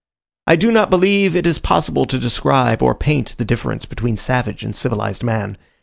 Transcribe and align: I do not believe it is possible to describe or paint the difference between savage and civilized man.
I 0.47 0.55
do 0.55 0.71
not 0.71 0.89
believe 0.89 1.35
it 1.35 1.45
is 1.45 1.59
possible 1.59 2.07
to 2.07 2.17
describe 2.17 2.81
or 2.81 2.95
paint 2.95 3.37
the 3.37 3.45
difference 3.45 3.85
between 3.85 4.17
savage 4.17 4.63
and 4.63 4.75
civilized 4.75 5.21
man. 5.23 5.59